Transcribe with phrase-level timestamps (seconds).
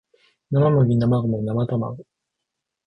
[0.49, 2.03] 生麦生ゴミ生卵